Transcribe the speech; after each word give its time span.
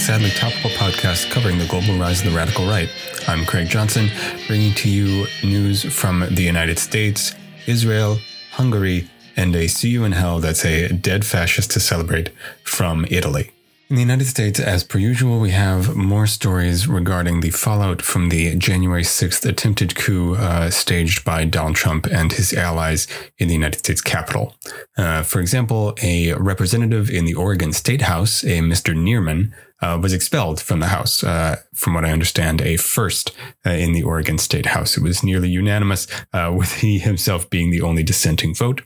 Sadly 0.00 0.30
topical 0.30 0.70
podcast 0.70 1.30
covering 1.30 1.58
the 1.58 1.66
global 1.66 1.98
rise 1.98 2.20
of 2.24 2.32
the 2.32 2.36
radical 2.36 2.66
right. 2.66 2.88
I'm 3.28 3.44
Craig 3.44 3.68
Johnson, 3.68 4.08
bringing 4.46 4.72
to 4.76 4.90
you 4.90 5.26
news 5.44 5.84
from 5.84 6.24
the 6.30 6.42
United 6.42 6.78
States, 6.78 7.34
Israel, 7.66 8.18
Hungary, 8.52 9.10
and 9.36 9.54
a 9.54 9.66
see 9.68 9.90
you 9.90 10.04
in 10.04 10.12
hell 10.12 10.40
that's 10.40 10.64
a 10.64 10.88
dead 10.88 11.26
fascist 11.26 11.70
to 11.72 11.80
celebrate 11.80 12.30
from 12.64 13.04
Italy. 13.10 13.50
In 13.90 13.96
the 13.96 14.02
United 14.02 14.26
States, 14.26 14.58
as 14.58 14.84
per 14.84 14.98
usual, 14.98 15.38
we 15.38 15.50
have 15.50 15.94
more 15.96 16.26
stories 16.26 16.88
regarding 16.88 17.40
the 17.40 17.50
fallout 17.50 18.00
from 18.00 18.30
the 18.30 18.56
January 18.56 19.02
6th 19.02 19.44
attempted 19.44 19.96
coup 19.96 20.34
uh, 20.36 20.70
staged 20.70 21.24
by 21.24 21.44
Donald 21.44 21.76
Trump 21.76 22.06
and 22.06 22.32
his 22.32 22.52
allies 22.54 23.06
in 23.38 23.48
the 23.48 23.54
United 23.54 23.80
States 23.80 24.00
Capitol. 24.00 24.54
Uh, 24.96 25.22
for 25.24 25.40
example, 25.40 25.94
a 26.02 26.32
representative 26.34 27.10
in 27.10 27.26
the 27.26 27.34
Oregon 27.34 27.72
State 27.72 28.02
House, 28.02 28.44
a 28.44 28.60
Mr. 28.60 28.94
Nearman, 28.94 29.52
uh, 29.82 29.98
was 30.00 30.12
expelled 30.12 30.60
from 30.60 30.80
the 30.80 30.88
House. 30.88 31.24
Uh, 31.24 31.56
from 31.74 31.94
what 31.94 32.04
I 32.04 32.12
understand, 32.12 32.60
a 32.60 32.76
first 32.76 33.32
uh, 33.64 33.70
in 33.70 33.92
the 33.92 34.02
Oregon 34.02 34.38
State 34.38 34.66
House. 34.66 34.96
It 34.96 35.02
was 35.02 35.22
nearly 35.22 35.48
unanimous, 35.48 36.06
uh, 36.32 36.52
with 36.54 36.72
he 36.80 36.98
himself 36.98 37.48
being 37.48 37.70
the 37.70 37.80
only 37.80 38.02
dissenting 38.02 38.54
vote. 38.54 38.82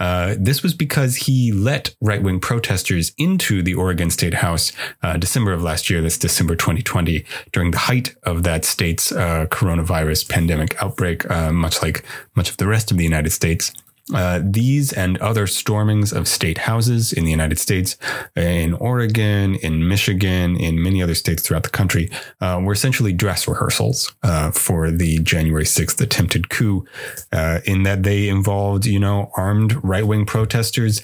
Uh, 0.00 0.34
this 0.38 0.62
was 0.62 0.74
because 0.74 1.16
he 1.16 1.52
let 1.52 1.94
right 2.00 2.22
wing 2.22 2.40
protesters 2.40 3.12
into 3.18 3.62
the 3.62 3.74
Oregon 3.74 4.10
State 4.10 4.34
House 4.34 4.72
uh, 5.02 5.16
December 5.16 5.52
of 5.52 5.62
last 5.62 5.88
year. 5.88 6.02
That's 6.02 6.18
December 6.18 6.56
2020, 6.56 7.24
during 7.52 7.70
the 7.70 7.78
height 7.78 8.14
of 8.24 8.42
that 8.42 8.64
state's 8.64 9.12
coronavirus 9.12 10.28
pandemic 10.28 10.80
outbreak, 10.82 11.28
much 11.30 11.82
like 11.82 12.04
much 12.34 12.50
of 12.50 12.56
the 12.56 12.66
rest 12.66 12.90
of 12.90 12.96
the 12.96 13.04
United 13.04 13.30
States. 13.30 13.72
Uh, 14.12 14.40
these 14.42 14.92
and 14.92 15.16
other 15.18 15.46
stormings 15.46 16.12
of 16.12 16.28
state 16.28 16.58
houses 16.58 17.10
in 17.12 17.24
the 17.24 17.30
United 17.30 17.58
States, 17.58 17.96
in 18.36 18.74
Oregon, 18.74 19.54
in 19.56 19.88
Michigan, 19.88 20.56
in 20.56 20.82
many 20.82 21.02
other 21.02 21.14
states 21.14 21.42
throughout 21.42 21.62
the 21.62 21.70
country, 21.70 22.10
uh, 22.42 22.60
were 22.62 22.74
essentially 22.74 23.14
dress 23.14 23.48
rehearsals 23.48 24.14
uh, 24.22 24.50
for 24.50 24.90
the 24.90 25.20
January 25.20 25.64
6th 25.64 26.00
attempted 26.02 26.50
coup, 26.50 26.84
uh, 27.32 27.60
in 27.64 27.84
that 27.84 28.02
they 28.02 28.28
involved, 28.28 28.84
you 28.84 29.00
know, 29.00 29.30
armed 29.36 29.82
right 29.82 30.06
wing 30.06 30.26
protesters 30.26 31.00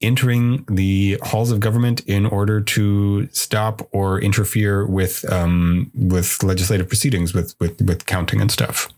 entering 0.00 0.64
the 0.68 1.18
halls 1.22 1.50
of 1.50 1.60
government 1.60 2.00
in 2.06 2.26
order 2.26 2.60
to 2.60 3.26
stop 3.32 3.88
or 3.90 4.20
interfere 4.20 4.86
with 4.86 5.30
um, 5.32 5.90
with 5.94 6.42
legislative 6.42 6.86
proceedings, 6.86 7.34
with 7.34 7.56
with 7.58 7.80
with 7.82 8.06
counting 8.06 8.40
and 8.40 8.52
stuff. 8.52 8.88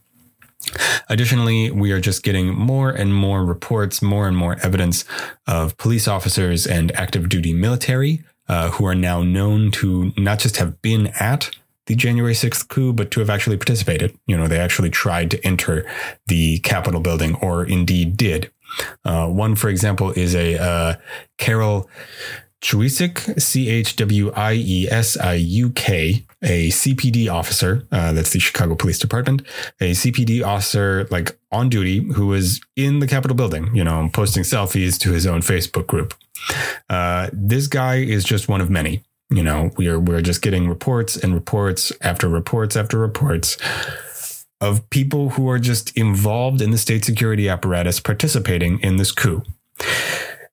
Additionally, 1.08 1.70
we 1.70 1.92
are 1.92 2.00
just 2.00 2.22
getting 2.22 2.54
more 2.54 2.90
and 2.90 3.14
more 3.14 3.44
reports, 3.44 4.02
more 4.02 4.26
and 4.26 4.36
more 4.36 4.56
evidence 4.62 5.04
of 5.46 5.76
police 5.76 6.08
officers 6.08 6.66
and 6.66 6.92
active 6.92 7.28
duty 7.28 7.52
military 7.52 8.24
uh, 8.48 8.70
who 8.70 8.86
are 8.86 8.94
now 8.94 9.22
known 9.22 9.70
to 9.70 10.12
not 10.16 10.38
just 10.38 10.56
have 10.56 10.80
been 10.82 11.08
at 11.20 11.50
the 11.86 11.94
January 11.94 12.34
6th 12.34 12.68
coup, 12.68 12.92
but 12.92 13.10
to 13.12 13.20
have 13.20 13.30
actually 13.30 13.56
participated. 13.56 14.16
You 14.26 14.36
know, 14.36 14.48
they 14.48 14.58
actually 14.58 14.90
tried 14.90 15.30
to 15.30 15.46
enter 15.46 15.88
the 16.26 16.58
Capitol 16.60 17.00
building 17.00 17.36
or 17.36 17.64
indeed 17.64 18.16
did. 18.16 18.50
Uh, 19.04 19.28
one, 19.28 19.54
for 19.54 19.68
example, 19.68 20.10
is 20.12 20.34
a 20.34 20.58
uh, 20.58 20.94
Karol 21.38 21.88
Chwiesiuk, 22.62 23.40
C 23.40 23.68
H 23.68 23.96
W 23.96 24.32
I 24.32 24.54
E 24.54 24.88
S 24.90 25.16
I 25.18 25.34
U 25.34 25.70
K, 25.70 26.24
a 26.42 26.68
CPD 26.68 27.32
officer. 27.32 27.86
Uh, 27.92 28.12
that's 28.12 28.30
the 28.30 28.40
Chicago 28.40 28.74
Police 28.74 28.98
Department. 28.98 29.42
A 29.80 29.92
CPD 29.92 30.44
officer, 30.44 31.06
like 31.10 31.38
on 31.52 31.68
duty, 31.68 32.12
who 32.14 32.28
was 32.28 32.60
in 32.74 33.00
the 33.00 33.06
Capitol 33.06 33.36
building, 33.36 33.74
you 33.74 33.84
know, 33.84 34.08
posting 34.12 34.42
selfies 34.42 34.98
to 35.00 35.12
his 35.12 35.26
own 35.26 35.40
Facebook 35.42 35.86
group. 35.86 36.14
Uh, 36.88 37.28
this 37.32 37.66
guy 37.66 37.96
is 37.96 38.24
just 38.24 38.48
one 38.48 38.60
of 38.60 38.70
many. 38.70 39.02
You 39.30 39.42
know, 39.42 39.70
we're 39.76 39.98
we're 39.98 40.22
just 40.22 40.40
getting 40.40 40.68
reports 40.68 41.16
and 41.16 41.34
reports 41.34 41.92
after 42.00 42.28
reports 42.28 42.76
after 42.76 42.98
reports 42.98 43.56
of 44.60 44.88
people 44.90 45.30
who 45.30 45.48
are 45.50 45.58
just 45.58 45.96
involved 45.96 46.62
in 46.62 46.70
the 46.70 46.78
state 46.78 47.04
security 47.04 47.48
apparatus 47.48 48.00
participating 48.00 48.80
in 48.80 48.96
this 48.96 49.12
coup. 49.12 49.42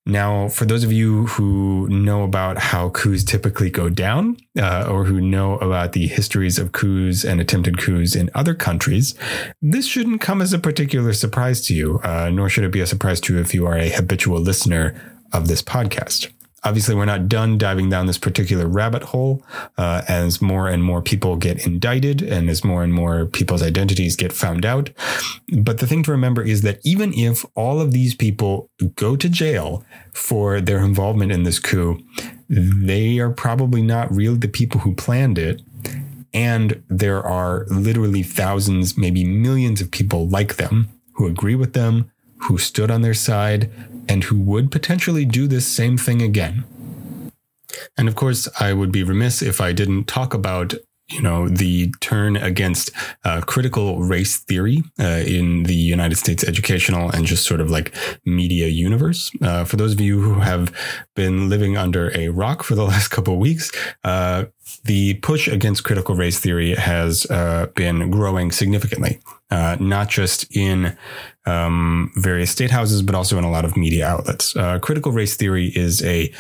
Now, 0.06 0.50
for 0.50 0.66
those 0.66 0.84
of 0.84 0.92
you 0.92 1.28
who 1.28 1.88
know 1.88 2.24
about 2.24 2.58
how 2.58 2.90
coups 2.90 3.24
typically 3.24 3.70
go 3.70 3.88
down, 3.88 4.36
uh, 4.60 4.86
or 4.90 5.06
who 5.06 5.22
know 5.22 5.58
about 5.60 5.94
the 5.94 6.08
histories 6.08 6.60
of 6.60 6.74
coups 6.74 7.24
and 7.24 7.40
attempted 7.40 7.78
coups 7.78 8.14
in 8.14 8.30
other 8.36 8.54
countries, 8.54 9.16
this 9.62 9.86
shouldn't 9.86 10.20
come 10.20 10.42
as 10.42 10.52
a 10.52 10.60
particular 10.60 11.14
surprise 11.14 11.62
to 11.68 11.74
you, 11.74 12.02
uh, 12.04 12.30
nor 12.30 12.50
should 12.50 12.66
it 12.66 12.72
be 12.72 12.82
a 12.82 12.88
surprise 12.88 13.22
to 13.22 13.34
you 13.34 13.40
if 13.40 13.54
you 13.54 13.66
are 13.66 13.78
a 13.78 13.90
habitual 13.90 14.42
listener 14.42 14.94
of 15.32 15.48
this 15.48 15.62
podcast. 15.62 16.30
Obviously, 16.66 16.96
we're 16.96 17.06
not 17.06 17.28
done 17.28 17.58
diving 17.58 17.90
down 17.90 18.06
this 18.08 18.18
particular 18.18 18.68
rabbit 18.68 19.04
hole 19.04 19.44
uh, 19.78 20.02
as 20.08 20.42
more 20.42 20.70
and 20.70 20.84
more 20.84 21.02
people 21.02 21.36
get 21.36 21.66
indicted 21.66 22.22
and 22.22 22.50
as 22.50 22.64
more 22.64 22.84
and 22.84 22.94
more 22.94 23.26
people's 23.26 23.62
identities 23.62 24.16
get 24.16 24.32
found 24.32 24.66
out. 24.66 24.90
But 25.58 25.80
the 25.80 25.88
thing 25.88 26.04
to 26.04 26.12
remember 26.12 26.42
is 26.42 26.62
that 26.62 26.80
even 26.84 27.14
if 27.14 27.46
all 27.56 27.82
of 27.82 27.92
these 27.92 28.16
people 28.16 28.70
go 28.96 29.16
to 29.16 29.28
jail 29.28 29.84
for 30.14 30.62
their 30.62 30.80
involvement 30.80 31.32
in 31.32 31.44
this 31.44 31.60
coup, 31.60 32.00
they 32.50 33.20
are 33.20 33.32
probably 33.32 33.82
not 33.82 34.14
really 34.14 34.38
the 34.38 34.48
people 34.48 34.82
who 34.82 34.96
planned 34.96 35.38
it. 35.38 35.62
And 36.34 36.82
there 36.90 37.22
are 37.22 37.66
literally 37.68 38.24
thousands, 38.24 38.98
maybe 38.98 39.24
millions 39.24 39.82
of 39.82 39.92
people 39.92 40.28
like 40.30 40.56
them 40.56 40.90
who 41.14 41.28
agree 41.28 41.56
with 41.56 41.74
them, 41.74 42.12
who 42.44 42.58
stood 42.58 42.92
on 42.92 43.02
their 43.02 43.14
side, 43.14 43.72
and 44.08 44.26
who 44.26 44.40
would 44.40 44.72
potentially 44.72 45.26
do 45.26 45.48
this 45.48 45.66
same 45.66 45.98
thing 45.98 46.22
again. 46.22 46.64
And 47.98 48.08
of 48.08 48.16
course, 48.16 48.48
I 48.60 48.74
would 48.74 48.92
be 48.92 49.04
remiss 49.04 49.42
if 49.42 49.62
I 49.62 49.72
didn't 49.72 50.06
talk 50.06 50.34
about 50.34 50.74
you 51.10 51.22
know 51.22 51.50
the 51.50 51.92
turn 52.00 52.38
against 52.38 52.92
uh, 53.24 53.42
critical 53.42 54.02
race 54.02 54.38
theory 54.38 54.84
uh, 55.00 55.22
in 55.26 55.64
the 55.64 55.76
United 55.76 56.18
States 56.18 56.44
educational 56.44 57.10
and 57.10 57.26
just 57.26 57.46
sort 57.46 57.60
of 57.60 57.70
like 57.70 57.94
media 58.26 58.68
universe. 58.68 59.32
Uh, 59.42 59.64
for 59.66 59.76
those 59.76 59.94
of 59.94 60.02
you 60.02 60.22
who 60.22 60.36
have 60.36 60.74
been 61.16 61.50
living 61.50 61.78
under 61.78 62.12
a 62.18 62.30
rock 62.30 62.64
for 62.64 62.76
the 62.76 62.84
last 62.94 63.10
couple 63.10 63.34
of 63.34 63.40
weeks, 63.40 63.72
uh, 64.04 64.46
the 64.86 65.16
push 65.16 65.48
against 65.48 65.84
critical 65.84 66.16
race 66.16 66.40
theory 66.40 66.74
has 66.76 67.26
uh, 67.30 67.68
been 67.76 68.10
growing 68.10 68.52
significantly, 68.52 69.20
uh, 69.52 69.76
not 69.80 70.10
just 70.10 70.56
in 70.56 70.98
um, 71.46 72.12
various 72.16 72.50
state 72.50 72.72
houses, 72.72 73.02
but 73.02 73.14
also 73.14 73.38
in 73.38 73.44
a 73.44 73.52
lot 73.52 73.66
of 73.66 73.76
media 73.76 74.08
outlets. 74.08 74.54
Critical 74.82 75.12
race 75.12 75.36
theory 75.36 75.68
is 75.76 76.02
a 76.04 76.34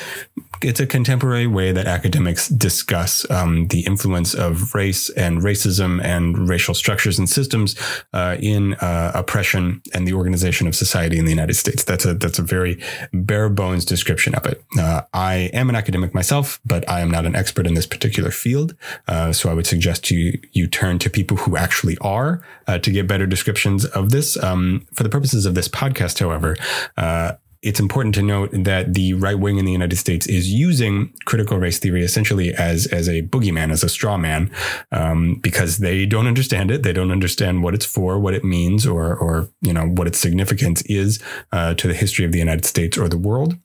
it's 0.66 0.79
a 0.79 0.85
contemporary 0.85 1.47
way 1.47 1.72
that 1.72 1.88
academics 1.88 2.47
discuss 2.50 3.29
um, 3.29 3.68
the 3.68 3.81
influence 3.81 4.34
of 4.34 4.74
race 4.74 5.09
and 5.12 5.41
racism 5.41 6.03
and 6.03 6.50
racial 6.50 6.74
structures 6.74 7.19
and 7.19 7.29
systems 7.29 7.75
uh, 8.13 8.38
in 8.40 8.73
uh, 8.75 9.12
oppression 9.13 9.81
and 9.94 10.07
the 10.07 10.13
organization 10.13 10.68
of 10.68 10.75
society 10.75 11.18
in 11.18 11.25
the 11.25 11.31
United 11.31 11.56
States. 11.56 11.84
That's 11.84 12.06
a 12.06 12.13
that's 12.13 12.40
a 12.40 12.44
very 12.44 12.81
bare 13.12 13.50
bones 13.50 13.85
description 13.85 14.35
of 14.35 14.46
it. 14.46 14.63
Uh, 14.78 15.02
I 15.13 15.50
am 15.53 15.69
an 15.69 15.75
academic 15.75 16.13
myself, 16.13 16.59
but 16.66 16.88
I 16.90 17.02
am 17.02 17.12
not 17.12 17.25
an 17.25 17.35
expert 17.35 17.68
in 17.68 17.73
this 17.73 17.85
particular 17.85 18.31
field. 18.31 18.75
Uh, 19.07 19.34
so 19.34 19.50
I 19.50 19.53
would 19.53 19.68
suggest 19.68 20.12
you 20.12 20.40
you 20.52 20.68
turn 20.68 21.00
to 21.00 21.09
people 21.09 21.38
who 21.38 21.57
actually 21.57 21.97
are 22.00 22.41
uh, 22.68 22.79
to 22.79 22.91
get 22.91 23.07
better 23.07 23.25
descriptions 23.25 23.85
of 23.85 24.12
this. 24.12 24.41
Um, 24.41 24.88
for 24.94 25.03
the 25.03 25.09
purposes 25.09 25.46
of 25.46 25.56
this 25.56 25.68
podcast, 25.68 26.19
however, 26.19 26.56
uh, 26.97 27.34
it's 27.63 27.79
important 27.79 28.13
to 28.16 28.22
note 28.22 28.50
that 28.51 28.94
the 28.94 29.13
right 29.13 29.40
wing 29.40 29.57
in 29.57 29.66
the 29.66 29.72
United 29.72 29.96
States 29.96 30.28
is 30.28 30.51
using 30.51 31.13
critical 31.25 31.57
race 31.57 31.79
theory 31.79 32.03
essentially 32.03 32.53
as 32.53 32.85
as 32.88 33.07
a 33.07 33.22
boogeyman, 33.23 33.72
as 33.72 33.84
a 33.84 33.90
straw 33.90 34.17
man, 34.17 34.52
um, 34.91 35.35
because 35.41 35.78
they 35.78 36.05
don't 36.05 36.28
understand 36.28 36.70
it. 36.70 36.84
They 36.84 36.93
don't 36.93 37.11
understand 37.11 37.64
what 37.64 37.73
it's 37.73 37.85
for, 37.85 38.20
what 38.20 38.34
it 38.34 38.43
means, 38.43 38.85
or 38.85 39.16
or 39.16 39.49
you 39.61 39.73
know 39.73 39.87
what 39.87 40.08
its 40.08 40.20
significance 40.20 40.82
is 40.84 41.22
uh, 41.52 41.73
to 41.76 41.87
the 41.87 41.93
history 41.93 42.26
of 42.26 42.34
the 42.34 42.40
United 42.40 42.66
States 42.66 42.97
or 42.97 43.08
the 43.08 43.17
world. 43.17 43.58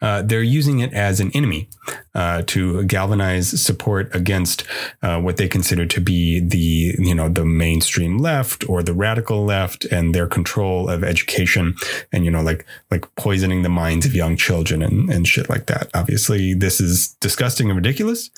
Uh, 0.00 0.22
they're 0.22 0.42
using 0.42 0.80
it 0.80 0.92
as 0.92 1.20
an 1.20 1.30
enemy 1.32 1.68
uh, 2.14 2.42
to 2.46 2.84
galvanize 2.84 3.60
support 3.60 4.14
against 4.14 4.64
uh, 5.02 5.20
what 5.20 5.36
they 5.36 5.48
consider 5.48 5.86
to 5.86 6.00
be 6.00 6.40
the 6.40 6.94
you 6.98 7.14
know 7.14 7.28
the 7.28 7.44
mainstream 7.44 8.18
left 8.18 8.68
or 8.68 8.82
the 8.82 8.92
radical 8.92 9.44
left 9.44 9.84
and 9.86 10.14
their 10.14 10.26
control 10.26 10.88
of 10.88 11.02
education 11.02 11.74
and 12.12 12.24
you 12.24 12.30
know 12.30 12.42
like 12.42 12.66
like 12.90 13.12
poisoning 13.14 13.62
the 13.62 13.68
minds 13.68 14.04
of 14.04 14.14
young 14.14 14.36
children 14.36 14.82
and, 14.82 15.10
and 15.10 15.26
shit 15.26 15.48
like 15.48 15.66
that. 15.66 15.88
Obviously, 15.94 16.54
this 16.54 16.80
is 16.80 17.16
disgusting 17.20 17.68
and 17.68 17.76
ridiculous, 17.76 18.30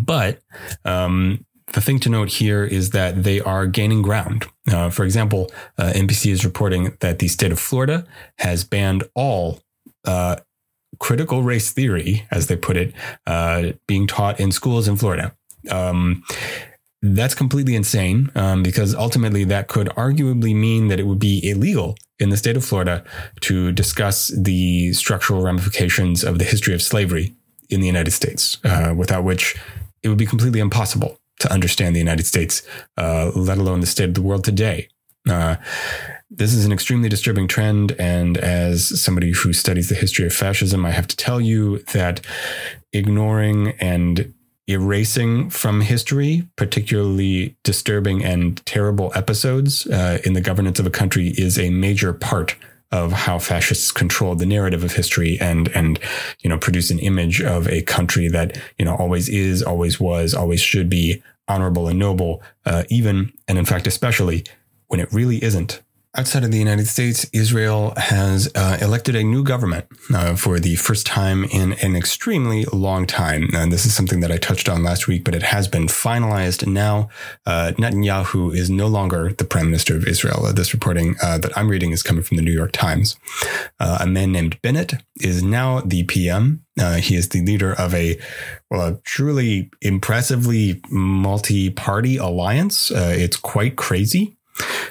but 0.00 0.40
um, 0.84 1.44
the 1.72 1.80
thing 1.80 1.98
to 2.00 2.08
note 2.08 2.30
here 2.30 2.64
is 2.64 2.90
that 2.90 3.22
they 3.24 3.40
are 3.40 3.66
gaining 3.66 4.02
ground. 4.02 4.46
Uh, 4.70 4.88
for 4.88 5.04
example, 5.04 5.50
uh, 5.76 5.92
NBC 5.94 6.30
is 6.32 6.44
reporting 6.44 6.96
that 7.00 7.18
the 7.18 7.28
state 7.28 7.52
of 7.52 7.58
Florida 7.58 8.06
has 8.38 8.64
banned 8.64 9.04
all 9.14 9.60
uh, 10.08 10.36
critical 10.98 11.42
race 11.42 11.70
theory, 11.70 12.26
as 12.30 12.46
they 12.46 12.56
put 12.56 12.76
it, 12.76 12.94
uh, 13.26 13.72
being 13.86 14.06
taught 14.06 14.40
in 14.40 14.50
schools 14.50 14.88
in 14.88 14.96
Florida. 14.96 15.36
Um, 15.70 16.24
that's 17.02 17.34
completely 17.34 17.76
insane 17.76 18.30
um, 18.34 18.62
because 18.62 18.94
ultimately 18.94 19.44
that 19.44 19.68
could 19.68 19.88
arguably 19.88 20.54
mean 20.54 20.88
that 20.88 20.98
it 20.98 21.06
would 21.06 21.18
be 21.18 21.48
illegal 21.48 21.94
in 22.18 22.30
the 22.30 22.36
state 22.36 22.56
of 22.56 22.64
Florida 22.64 23.04
to 23.42 23.70
discuss 23.70 24.28
the 24.36 24.92
structural 24.92 25.42
ramifications 25.42 26.24
of 26.24 26.38
the 26.38 26.44
history 26.44 26.74
of 26.74 26.82
slavery 26.82 27.34
in 27.70 27.80
the 27.80 27.86
United 27.86 28.10
States, 28.10 28.58
uh, 28.64 28.94
without 28.96 29.22
which 29.22 29.56
it 30.02 30.08
would 30.08 30.18
be 30.18 30.26
completely 30.26 30.58
impossible 30.58 31.20
to 31.38 31.52
understand 31.52 31.94
the 31.94 32.00
United 32.00 32.26
States, 32.26 32.62
uh, 32.96 33.30
let 33.36 33.58
alone 33.58 33.80
the 33.80 33.86
state 33.86 34.08
of 34.08 34.14
the 34.14 34.22
world 34.22 34.42
today. 34.42 34.88
Uh, 35.28 35.56
this 36.30 36.52
is 36.52 36.64
an 36.64 36.72
extremely 36.72 37.08
disturbing 37.08 37.48
trend. 37.48 37.92
And 37.98 38.36
as 38.38 39.00
somebody 39.00 39.32
who 39.32 39.52
studies 39.52 39.88
the 39.88 39.94
history 39.94 40.26
of 40.26 40.32
fascism, 40.32 40.84
I 40.84 40.90
have 40.90 41.08
to 41.08 41.16
tell 41.16 41.40
you 41.40 41.78
that 41.92 42.20
ignoring 42.92 43.70
and 43.80 44.34
erasing 44.66 45.48
from 45.48 45.80
history, 45.80 46.46
particularly 46.56 47.56
disturbing 47.64 48.22
and 48.22 48.64
terrible 48.66 49.10
episodes 49.14 49.86
uh, 49.86 50.18
in 50.24 50.34
the 50.34 50.42
governance 50.42 50.78
of 50.78 50.86
a 50.86 50.90
country, 50.90 51.32
is 51.36 51.58
a 51.58 51.70
major 51.70 52.12
part 52.12 52.54
of 52.90 53.12
how 53.12 53.38
fascists 53.38 53.90
control 53.90 54.34
the 54.34 54.46
narrative 54.46 54.82
of 54.82 54.92
history 54.92 55.36
and 55.42 55.68
and 55.68 55.98
you 56.40 56.48
know 56.48 56.56
produce 56.56 56.90
an 56.90 56.98
image 56.98 57.42
of 57.42 57.68
a 57.68 57.82
country 57.82 58.28
that 58.28 58.58
you 58.78 58.84
know 58.84 58.94
always 58.94 59.28
is, 59.28 59.62
always 59.62 59.98
was, 59.98 60.34
always 60.34 60.60
should 60.60 60.88
be 60.88 61.22
honorable 61.48 61.88
and 61.88 61.98
noble, 61.98 62.42
uh, 62.66 62.84
even 62.90 63.32
and 63.46 63.58
in 63.58 63.64
fact 63.64 63.86
especially 63.86 64.44
when 64.88 65.00
it 65.00 65.12
really 65.12 65.42
isn't. 65.42 65.82
Outside 66.18 66.42
of 66.42 66.50
the 66.50 66.58
United 66.58 66.88
States, 66.88 67.30
Israel 67.32 67.92
has 67.96 68.50
uh, 68.56 68.76
elected 68.80 69.14
a 69.14 69.22
new 69.22 69.44
government 69.44 69.86
uh, 70.12 70.34
for 70.34 70.58
the 70.58 70.74
first 70.74 71.06
time 71.06 71.44
in 71.44 71.74
an 71.74 71.94
extremely 71.94 72.64
long 72.72 73.06
time. 73.06 73.50
And 73.54 73.70
this 73.70 73.86
is 73.86 73.94
something 73.94 74.18
that 74.18 74.32
I 74.32 74.36
touched 74.36 74.68
on 74.68 74.82
last 74.82 75.06
week, 75.06 75.22
but 75.22 75.36
it 75.36 75.44
has 75.44 75.68
been 75.68 75.86
finalized 75.86 76.66
now. 76.66 77.08
Uh, 77.46 77.70
Netanyahu 77.76 78.52
is 78.52 78.68
no 78.68 78.88
longer 78.88 79.32
the 79.32 79.44
prime 79.44 79.66
minister 79.66 79.94
of 79.94 80.08
Israel. 80.08 80.44
Uh, 80.44 80.50
this 80.50 80.74
reporting 80.74 81.14
uh, 81.22 81.38
that 81.38 81.56
I'm 81.56 81.68
reading 81.68 81.92
is 81.92 82.02
coming 82.02 82.24
from 82.24 82.36
the 82.36 82.42
New 82.42 82.50
York 82.50 82.72
Times. 82.72 83.14
Uh, 83.78 83.98
a 84.00 84.06
man 84.08 84.32
named 84.32 84.60
Bennett 84.60 84.94
is 85.20 85.44
now 85.44 85.82
the 85.82 86.02
PM. 86.02 86.64
he 86.98 87.14
is 87.14 87.28
the 87.28 87.42
leader 87.42 87.72
of 87.74 87.94
a 87.94 88.18
well, 88.72 88.88
a 88.88 89.00
truly 89.04 89.70
impressively 89.82 90.82
multi-party 90.90 92.16
alliance. 92.16 92.90
it's 92.90 93.36
quite 93.36 93.76
crazy. 93.76 94.36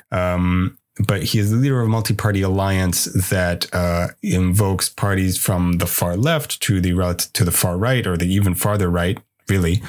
Um, 0.09 0.77
but 1.05 1.23
he 1.23 1.39
is 1.39 1.51
the 1.51 1.57
leader 1.57 1.79
of 1.79 1.87
a 1.87 1.89
multi-party 1.89 2.41
alliance 2.41 3.05
that 3.29 3.67
uh, 3.73 4.07
invokes 4.21 4.89
parties 4.89 5.37
from 5.37 5.73
the 5.73 5.87
far 5.87 6.17
left 6.17 6.59
to 6.61 6.81
the 6.81 7.29
to 7.33 7.45
the 7.45 7.51
far 7.51 7.77
right, 7.77 8.05
or 8.07 8.17
the 8.17 8.31
even 8.31 8.55
farther 8.55 8.89
right, 8.89 9.19
really, 9.47 9.81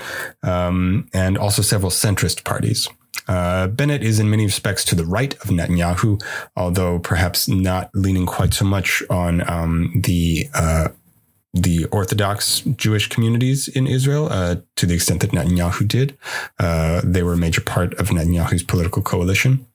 um, 0.42 1.08
and 1.12 1.38
also 1.38 1.62
several 1.62 1.90
centrist 1.90 2.44
parties. 2.44 2.88
Uh, 3.26 3.66
Bennett 3.66 4.02
is 4.02 4.18
in 4.18 4.30
many 4.30 4.44
respects 4.44 4.84
to 4.86 4.94
the 4.94 5.04
right 5.04 5.34
of 5.34 5.50
Netanyahu, 5.50 6.22
although 6.56 6.98
perhaps 6.98 7.48
not 7.48 7.90
leaning 7.94 8.26
quite 8.26 8.54
so 8.54 8.64
much 8.64 9.02
on 9.10 9.48
um, 9.48 9.92
the 10.04 10.48
uh, 10.54 10.88
the 11.54 11.86
Orthodox 11.86 12.60
Jewish 12.60 13.08
communities 13.08 13.68
in 13.68 13.86
Israel 13.86 14.28
uh, 14.30 14.56
to 14.76 14.86
the 14.86 14.94
extent 14.94 15.20
that 15.20 15.30
Netanyahu 15.30 15.88
did. 15.88 16.16
Uh, 16.58 17.00
they 17.02 17.22
were 17.22 17.32
a 17.32 17.38
major 17.38 17.60
part 17.60 17.94
of 17.94 18.08
Netanyahu's 18.08 18.62
political 18.62 19.02
coalition. 19.02 19.66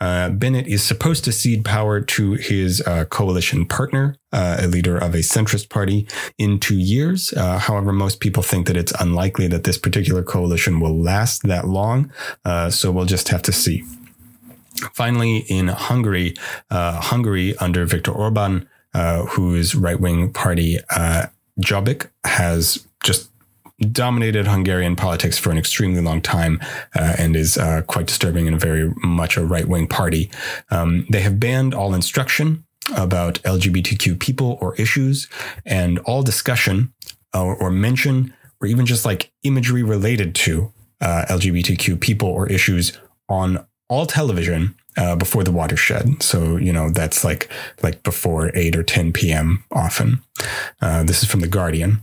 Uh, 0.00 0.30
Bennett 0.30 0.66
is 0.66 0.82
supposed 0.82 1.24
to 1.24 1.32
cede 1.32 1.64
power 1.64 2.00
to 2.00 2.32
his 2.32 2.80
uh, 2.86 3.04
coalition 3.06 3.66
partner, 3.66 4.16
uh, 4.32 4.58
a 4.60 4.66
leader 4.66 4.96
of 4.96 5.14
a 5.14 5.18
centrist 5.18 5.68
party, 5.68 6.06
in 6.38 6.58
two 6.58 6.78
years. 6.78 7.32
Uh, 7.32 7.58
however, 7.58 7.92
most 7.92 8.20
people 8.20 8.42
think 8.42 8.66
that 8.66 8.76
it's 8.76 8.92
unlikely 9.00 9.46
that 9.48 9.64
this 9.64 9.78
particular 9.78 10.22
coalition 10.22 10.80
will 10.80 10.98
last 10.98 11.42
that 11.44 11.66
long. 11.68 12.12
so 12.70 12.90
we'll 12.90 13.04
just 13.04 13.28
have 13.28 13.42
to 13.42 13.52
see. 13.52 13.84
Finally, 14.94 15.38
in 15.48 15.68
Hungary, 15.68 16.34
Hungary 16.70 17.56
under 17.58 17.84
Viktor 17.84 18.12
Orban 18.12 18.66
uh, 18.92 19.24
whose 19.26 19.74
right 19.74 20.00
wing 20.00 20.32
party, 20.32 20.78
uh, 20.90 21.26
Jobbik, 21.60 22.10
has 22.24 22.86
just 23.04 23.29
dominated 23.80 24.46
Hungarian 24.46 24.96
politics 24.96 25.38
for 25.38 25.50
an 25.50 25.58
extremely 25.58 26.00
long 26.00 26.20
time 26.20 26.60
uh, 26.94 27.14
and 27.18 27.34
is 27.36 27.56
uh, 27.56 27.82
quite 27.86 28.06
disturbing 28.06 28.46
and 28.46 28.60
very 28.60 28.92
much 29.02 29.36
a 29.36 29.44
right 29.44 29.66
wing 29.66 29.86
party. 29.86 30.30
Um, 30.70 31.06
they 31.10 31.20
have 31.20 31.40
banned 31.40 31.74
all 31.74 31.94
instruction 31.94 32.64
about 32.96 33.34
LGBTQ 33.42 34.18
people 34.18 34.58
or 34.60 34.74
issues 34.76 35.28
and 35.64 35.98
all 36.00 36.22
discussion 36.22 36.92
or, 37.34 37.56
or 37.56 37.70
mention 37.70 38.34
or 38.60 38.66
even 38.66 38.86
just 38.86 39.04
like 39.04 39.32
imagery 39.42 39.82
related 39.82 40.34
to 40.34 40.72
uh, 41.00 41.24
LGBTQ 41.28 42.00
people 42.00 42.28
or 42.28 42.46
issues 42.48 42.98
on 43.28 43.66
all 43.88 44.06
television 44.06 44.74
uh, 44.96 45.16
before 45.16 45.44
the 45.44 45.52
watershed. 45.52 46.22
So 46.22 46.56
you 46.56 46.72
know 46.72 46.90
that's 46.90 47.24
like 47.24 47.50
like 47.82 48.02
before 48.02 48.50
eight 48.54 48.76
or 48.76 48.82
ten 48.82 49.12
p.m. 49.12 49.64
Often. 49.70 50.22
Uh, 50.80 51.02
this 51.04 51.22
is 51.22 51.30
from 51.30 51.40
the 51.40 51.48
Guardian. 51.48 52.00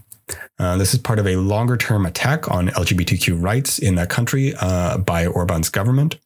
Uh, 0.59 0.77
this 0.77 0.93
is 0.93 0.99
part 0.99 1.19
of 1.19 1.27
a 1.27 1.35
longer 1.35 1.77
term 1.77 2.05
attack 2.05 2.49
on 2.51 2.69
LGBTQ 2.69 3.41
rights 3.41 3.79
in 3.79 3.95
that 3.95 4.09
country 4.09 4.53
uh, 4.59 4.97
by 4.97 5.25
Orban's 5.25 5.69
government. 5.69 6.17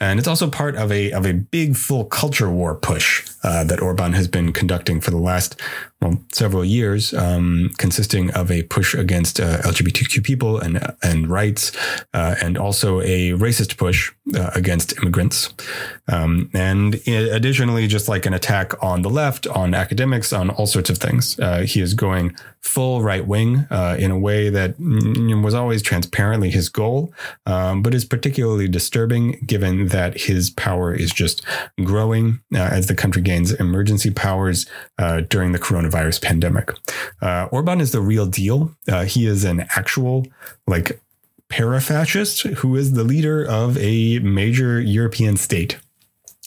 And 0.00 0.18
it's 0.18 0.28
also 0.28 0.50
part 0.50 0.76
of 0.76 0.92
a 0.92 1.12
of 1.12 1.24
a 1.24 1.32
big 1.32 1.76
full 1.76 2.04
culture 2.04 2.50
war 2.50 2.74
push 2.74 3.26
uh, 3.42 3.64
that 3.64 3.80
Orban 3.80 4.12
has 4.12 4.28
been 4.28 4.52
conducting 4.52 5.00
for 5.00 5.10
the 5.10 5.16
last 5.16 5.60
well, 6.04 6.22
several 6.32 6.66
years, 6.66 7.14
um, 7.14 7.70
consisting 7.78 8.30
of 8.32 8.50
a 8.50 8.62
push 8.64 8.94
against 8.94 9.40
uh, 9.40 9.62
LGBTQ 9.62 10.22
people 10.22 10.58
and 10.58 10.94
and 11.02 11.28
rights, 11.30 11.72
uh, 12.12 12.34
and 12.42 12.58
also 12.58 13.00
a 13.00 13.30
racist 13.30 13.78
push 13.78 14.12
uh, 14.36 14.50
against 14.54 14.96
immigrants, 14.98 15.54
um, 16.08 16.50
and 16.52 17.00
additionally, 17.06 17.86
just 17.86 18.06
like 18.06 18.26
an 18.26 18.34
attack 18.34 18.72
on 18.82 19.00
the 19.00 19.08
left, 19.08 19.46
on 19.46 19.72
academics, 19.72 20.30
on 20.30 20.50
all 20.50 20.66
sorts 20.66 20.90
of 20.90 20.98
things. 20.98 21.40
Uh, 21.40 21.60
he 21.60 21.80
is 21.80 21.94
going 21.94 22.36
full 22.60 23.02
right 23.02 23.26
wing 23.26 23.66
uh, 23.70 23.96
in 23.98 24.10
a 24.10 24.18
way 24.18 24.50
that 24.50 24.74
was 24.78 25.54
always 25.54 25.82
transparently 25.82 26.50
his 26.50 26.68
goal, 26.68 27.12
um, 27.46 27.82
but 27.82 27.94
is 27.94 28.04
particularly 28.04 28.68
disturbing 28.68 29.32
given 29.46 29.88
that 29.88 30.18
his 30.18 30.50
power 30.50 30.94
is 30.94 31.12
just 31.12 31.44
growing 31.82 32.40
as 32.54 32.86
the 32.86 32.94
country 32.94 33.22
gains 33.22 33.52
emergency 33.52 34.10
powers 34.10 34.66
during 35.28 35.52
the 35.52 35.58
coronavirus 35.58 35.93
coronavirus 35.94 36.22
pandemic. 36.22 36.72
Uh, 37.20 37.48
Orban 37.50 37.80
is 37.80 37.92
the 37.92 38.00
real 38.00 38.26
deal. 38.26 38.74
Uh, 38.88 39.04
he 39.04 39.26
is 39.26 39.44
an 39.44 39.66
actual 39.76 40.26
like 40.66 41.00
para-fascist 41.48 42.42
who 42.42 42.76
is 42.76 42.92
the 42.92 43.04
leader 43.04 43.44
of 43.44 43.78
a 43.78 44.18
major 44.20 44.80
European 44.80 45.36
state. 45.36 45.78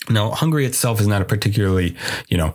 Now, 0.10 0.32
Hungary 0.32 0.66
itself 0.66 1.02
is 1.02 1.08
not 1.08 1.22
a 1.22 1.26
particularly, 1.26 1.96
you 2.30 2.38
know, 2.38 2.54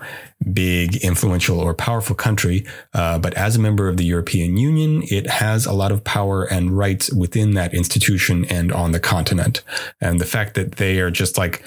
big, 0.52 0.96
influential, 0.96 1.60
or 1.60 1.74
powerful 1.74 2.16
country, 2.16 2.66
uh, 2.94 3.18
but 3.18 3.34
as 3.34 3.56
a 3.56 3.60
member 3.60 3.88
of 3.88 3.98
the 3.98 4.04
European 4.04 4.56
Union, 4.56 5.02
it 5.10 5.28
has 5.28 5.66
a 5.66 5.72
lot 5.72 5.92
of 5.92 6.02
power 6.02 6.44
and 6.44 6.78
rights 6.78 7.12
within 7.12 7.52
that 7.52 7.74
institution 7.74 8.46
and 8.46 8.72
on 8.72 8.92
the 8.92 9.00
continent. 9.00 9.62
And 10.00 10.18
the 10.18 10.24
fact 10.24 10.54
that 10.54 10.76
they 10.76 10.98
are 11.00 11.10
just 11.10 11.36
like, 11.36 11.62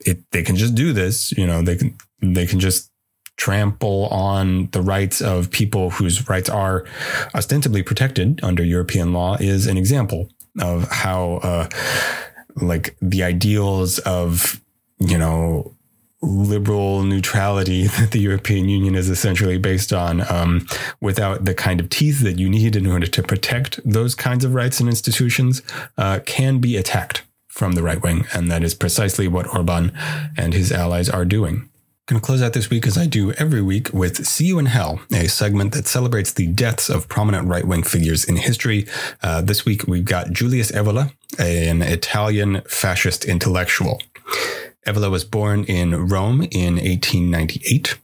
it, 0.00 0.18
they 0.30 0.42
can 0.42 0.56
just 0.56 0.74
do 0.74 0.94
this, 0.94 1.32
you 1.32 1.46
know, 1.46 1.62
they 1.62 1.76
can 1.76 1.96
they 2.22 2.46
can 2.46 2.58
just 2.58 2.91
trample 3.42 4.06
on 4.06 4.68
the 4.70 4.80
rights 4.80 5.20
of 5.20 5.50
people 5.50 5.90
whose 5.90 6.28
rights 6.28 6.48
are 6.48 6.84
ostensibly 7.34 7.82
protected 7.82 8.38
under 8.44 8.62
European 8.62 9.12
law 9.12 9.36
is 9.40 9.66
an 9.66 9.76
example 9.76 10.28
of 10.60 10.88
how, 10.88 11.40
uh, 11.42 11.68
like 12.54 12.96
the 13.02 13.24
ideals 13.24 13.98
of, 14.00 14.62
you 15.00 15.18
know, 15.18 15.74
liberal 16.22 17.02
neutrality 17.02 17.86
that 17.98 18.12
the 18.12 18.20
European 18.20 18.68
Union 18.68 18.94
is 18.94 19.10
essentially 19.10 19.58
based 19.58 19.92
on, 19.92 20.20
um, 20.30 20.64
without 21.00 21.44
the 21.44 21.54
kind 21.54 21.80
of 21.80 21.90
teeth 21.90 22.20
that 22.20 22.38
you 22.38 22.48
need 22.48 22.76
in 22.76 22.86
order 22.86 23.08
to 23.08 23.24
protect 23.24 23.80
those 23.84 24.14
kinds 24.14 24.44
of 24.44 24.54
rights 24.54 24.78
and 24.78 24.88
institutions, 24.88 25.62
uh, 25.98 26.20
can 26.26 26.60
be 26.60 26.76
attacked 26.76 27.22
from 27.48 27.72
the 27.72 27.82
right 27.82 28.04
wing. 28.04 28.24
And 28.32 28.48
that 28.52 28.62
is 28.62 28.72
precisely 28.72 29.26
what 29.26 29.52
Orban 29.52 29.90
and 30.36 30.54
his 30.54 30.70
allies 30.70 31.08
are 31.08 31.24
doing. 31.24 31.68
Going 32.12 32.20
to 32.20 32.26
close 32.26 32.42
out 32.42 32.52
this 32.52 32.68
week 32.68 32.86
as 32.86 32.98
I 32.98 33.06
do 33.06 33.32
every 33.32 33.62
week 33.62 33.90
with 33.94 34.26
See 34.26 34.44
You 34.44 34.58
in 34.58 34.66
Hell, 34.66 35.00
a 35.14 35.28
segment 35.28 35.72
that 35.72 35.86
celebrates 35.86 36.30
the 36.30 36.46
deaths 36.46 36.90
of 36.90 37.08
prominent 37.08 37.48
right 37.48 37.66
wing 37.66 37.84
figures 37.84 38.22
in 38.22 38.36
history. 38.36 38.86
Uh, 39.22 39.40
this 39.40 39.64
week 39.64 39.86
we've 39.86 40.04
got 40.04 40.30
Julius 40.30 40.70
Evola, 40.72 41.14
an 41.38 41.80
Italian 41.80 42.60
fascist 42.68 43.24
intellectual. 43.24 44.02
Evola 44.86 45.10
was 45.10 45.24
born 45.24 45.64
in 45.64 46.06
Rome 46.08 46.42
in 46.50 46.74
1898 46.74 47.98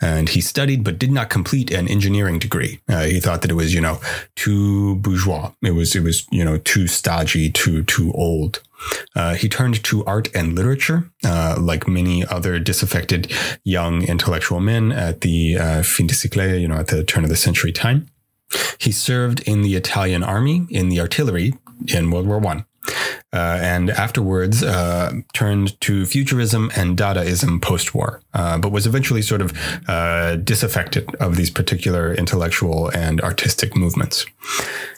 and 0.00 0.28
he 0.28 0.40
studied 0.40 0.84
but 0.84 0.98
did 0.98 1.10
not 1.10 1.30
complete 1.30 1.70
an 1.70 1.88
engineering 1.88 2.38
degree. 2.38 2.80
Uh, 2.88 3.04
he 3.04 3.20
thought 3.20 3.42
that 3.42 3.50
it 3.50 3.54
was, 3.54 3.72
you 3.72 3.80
know, 3.80 4.00
too 4.36 4.96
bourgeois. 4.96 5.52
It 5.62 5.72
was, 5.72 5.94
it 5.94 6.02
was, 6.02 6.26
you 6.30 6.44
know, 6.44 6.58
too 6.58 6.86
stodgy, 6.86 7.50
too, 7.50 7.84
too 7.84 8.12
old. 8.12 8.60
Uh, 9.14 9.34
he 9.34 9.48
turned 9.48 9.82
to 9.84 10.04
art 10.06 10.28
and 10.34 10.54
literature, 10.56 11.10
uh, 11.24 11.56
like 11.60 11.86
many 11.86 12.26
other 12.26 12.58
disaffected 12.58 13.30
young 13.64 14.02
intellectual 14.02 14.60
men 14.60 14.90
at 14.90 15.20
the 15.20 15.56
uh, 15.56 15.82
fin 15.82 16.08
de 16.08 16.14
siècle, 16.14 16.60
you 16.60 16.66
know, 16.66 16.76
at 16.76 16.88
the 16.88 17.04
turn 17.04 17.22
of 17.22 17.30
the 17.30 17.36
century 17.36 17.72
time. 17.72 18.08
He 18.78 18.92
served 18.92 19.40
in 19.40 19.62
the 19.62 19.76
Italian 19.76 20.22
army 20.22 20.66
in 20.68 20.88
the 20.88 21.00
artillery 21.00 21.54
in 21.88 22.10
World 22.10 22.26
War 22.26 22.38
One. 22.38 22.66
Uh, 23.32 23.58
and 23.60 23.90
afterwards 23.90 24.62
uh, 24.62 25.12
turned 25.32 25.80
to 25.80 26.04
futurism 26.04 26.70
and 26.76 26.98
Dadaism 26.98 27.62
post 27.62 27.94
war, 27.94 28.20
uh, 28.34 28.58
but 28.58 28.72
was 28.72 28.86
eventually 28.86 29.22
sort 29.22 29.40
of 29.40 29.52
uh, 29.88 30.36
disaffected 30.36 31.14
of 31.16 31.36
these 31.36 31.50
particular 31.50 32.14
intellectual 32.14 32.88
and 32.90 33.20
artistic 33.20 33.74
movements. 33.74 34.26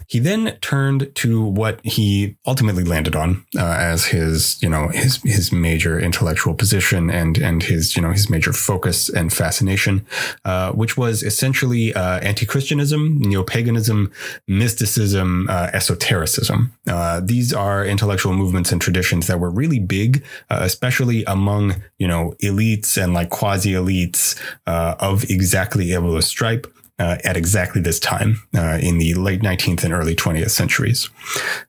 He 0.06 0.18
then 0.18 0.56
turned 0.60 1.14
to 1.16 1.42
what 1.42 1.80
he 1.84 2.36
ultimately 2.46 2.84
landed 2.84 3.16
on 3.16 3.44
uh, 3.56 3.76
as 3.78 4.06
his, 4.06 4.62
you 4.62 4.68
know, 4.68 4.88
his 4.88 5.16
his 5.22 5.52
major 5.52 5.98
intellectual 5.98 6.54
position 6.54 7.10
and 7.10 7.38
and 7.38 7.62
his, 7.62 7.96
you 7.96 8.02
know, 8.02 8.10
his 8.10 8.28
major 8.28 8.52
focus 8.52 9.08
and 9.08 9.32
fascination, 9.32 10.06
uh, 10.44 10.72
which 10.72 10.96
was 10.96 11.22
essentially 11.22 11.94
uh, 11.94 12.18
anti-Christianism, 12.20 13.18
neo-paganism, 13.18 14.12
mysticism, 14.48 15.46
uh, 15.48 15.70
esotericism. 15.72 16.72
Uh, 16.86 17.20
these 17.20 17.52
are 17.52 17.84
intellectual 17.84 18.32
movements 18.32 18.72
and 18.72 18.80
traditions 18.80 19.26
that 19.26 19.40
were 19.40 19.50
really 19.50 19.80
big, 19.80 20.24
uh, 20.50 20.60
especially 20.62 21.24
among 21.24 21.82
you 21.98 22.08
know 22.08 22.34
elites 22.42 23.02
and 23.02 23.14
like 23.14 23.30
quasi 23.30 23.72
elites 23.72 24.38
of 24.66 25.24
exactly 25.30 25.86
Evola 25.86 26.22
stripe 26.22 26.66
uh, 26.98 27.18
at 27.24 27.36
exactly 27.36 27.80
this 27.80 27.98
time 27.98 28.42
uh, 28.54 28.78
in 28.80 28.98
the 28.98 29.14
late 29.14 29.40
19th 29.40 29.84
and 29.84 29.92
early 29.92 30.14
20th 30.14 30.50
centuries. 30.50 31.10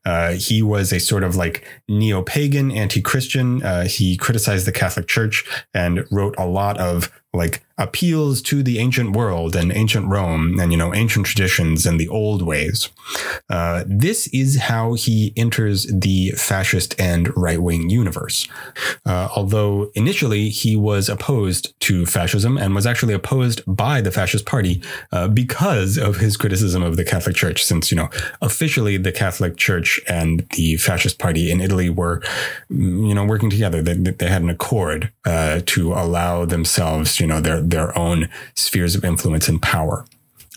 Uh, 0.06 0.34
he 0.34 0.62
was 0.62 0.94
a 0.94 1.00
sort 1.00 1.24
of 1.24 1.36
like 1.36 1.68
neo 1.88 2.22
pagan, 2.22 2.72
anti 2.72 3.02
Christian. 3.02 3.64
Uh, 3.64 3.86
he 3.86 4.18
criticized 4.18 4.68
the 4.68 4.72
Catholic 4.72 5.08
Church 5.08 5.46
and 5.74 6.06
wrote 6.12 6.36
a 6.38 6.46
lot 6.46 6.78
of 6.78 7.12
like 7.34 7.64
appeals 7.78 8.42
to 8.42 8.64
the 8.64 8.80
ancient 8.80 9.16
world 9.16 9.56
and 9.56 9.72
ancient 9.76 10.08
Rome 10.08 10.60
and, 10.60 10.72
you 10.72 10.78
know, 10.78 10.94
ancient 10.94 11.26
traditions 11.26 11.86
and 11.86 12.00
the 12.00 12.08
old 12.08 12.42
ways. 12.42 12.90
Uh, 13.50 13.84
this 13.86 14.28
is 14.28 14.62
how 14.62 14.94
he 14.94 15.34
enters 15.36 15.86
the 15.88 16.32
fascist 16.32 17.00
and 17.00 17.36
right 17.36 17.62
wing 17.62 17.90
universe. 17.90 18.48
Uh, 19.06 19.28
although 19.36 19.92
initially 19.94 20.50
he 20.50 20.76
was 20.76 21.10
opposed 21.10 21.78
to 21.82 22.06
fascism 22.06 22.58
and 22.58 22.74
was 22.74 22.86
actually 22.86 23.14
opposed 23.14 23.62
by 23.68 24.00
the 24.00 24.12
fascist 24.12 24.46
party 24.46 24.82
uh, 25.12 25.28
because 25.28 25.98
of 25.98 26.18
his 26.18 26.38
criticism 26.38 26.82
of 26.82 26.96
the 26.96 27.04
Catholic 27.04 27.36
Church, 27.36 27.64
since, 27.64 27.92
you 27.92 27.98
know, 27.98 28.10
officially 28.42 28.98
the 28.98 29.12
Catholic 29.12 29.58
Church 29.58 30.00
and 30.08 30.48
the 30.52 30.78
fascist 30.78 31.20
party 31.20 31.52
in 31.52 31.60
Italy 31.60 31.90
were, 31.90 32.22
you 32.70 33.14
know, 33.14 33.26
working 33.26 33.50
together. 33.50 33.82
They, 33.82 33.96
they 33.96 34.28
had 34.28 34.44
an 34.44 34.50
accord 34.50 35.12
uh, 35.26 35.62
to 35.66 35.94
allow 35.94 36.46
themselves, 36.46 37.20
you 37.20 37.28
know, 37.28 37.42
their 37.42 37.65
their 37.70 37.98
own 37.98 38.30
spheres 38.56 38.96
of 38.96 39.04
influence 39.04 39.48
and 39.48 39.62
power. 39.62 40.06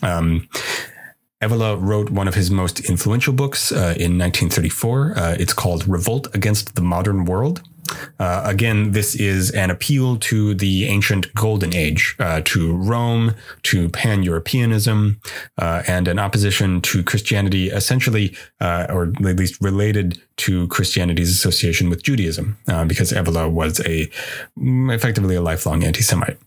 Um, 0.01 0.47
Evola 1.41 1.77
wrote 1.79 2.09
one 2.09 2.27
of 2.27 2.35
his 2.35 2.51
most 2.51 2.81
influential 2.89 3.33
books 3.33 3.71
uh, 3.71 3.95
in 3.97 4.17
1934. 4.17 5.17
Uh, 5.17 5.35
it's 5.39 5.53
called 5.53 5.87
Revolt 5.87 6.27
Against 6.35 6.75
the 6.75 6.81
Modern 6.81 7.23
World. 7.23 7.61
Uh, 8.19 8.41
again, 8.45 8.91
this 8.91 9.15
is 9.15 9.49
an 9.51 9.71
appeal 9.71 10.17
to 10.17 10.53
the 10.53 10.85
ancient 10.85 11.33
Golden 11.33 11.73
Age, 11.73 12.15
uh, 12.19 12.41
to 12.45 12.75
Rome, 12.75 13.33
to 13.63 13.89
pan 13.89 14.21
Europeanism, 14.21 15.19
uh, 15.57 15.81
and 15.87 16.07
an 16.07 16.19
opposition 16.19 16.81
to 16.81 17.03
Christianity, 17.03 17.69
essentially, 17.69 18.35
uh, 18.59 18.85
or 18.89 19.13
at 19.25 19.37
least 19.37 19.59
related 19.61 20.21
to 20.37 20.67
Christianity's 20.67 21.31
association 21.31 21.89
with 21.89 22.03
Judaism, 22.03 22.57
because 22.87 23.11
Evola 23.11 23.49
was 23.49 23.79
a 23.81 24.09
effectively 24.57 25.35
a 25.35 25.41
lifelong 25.41 25.83
anti 25.83 26.01
Semite. 26.01 26.37